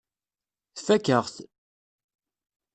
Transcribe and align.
Tfakk-aɣ-t. 0.75 1.35